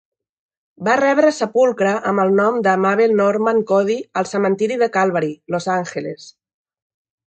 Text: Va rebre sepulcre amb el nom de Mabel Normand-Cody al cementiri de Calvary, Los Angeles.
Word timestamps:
Va 0.87 0.95
rebre 1.01 1.29
sepulcre 1.39 1.91
amb 2.13 2.25
el 2.25 2.33
nom 2.41 2.59
de 2.69 2.75
Mabel 2.87 3.15
Normand-Cody 3.21 4.01
al 4.23 4.33
cementiri 4.35 4.83
de 4.85 4.93
Calvary, 5.01 5.35
Los 5.57 5.73
Angeles. 5.81 6.31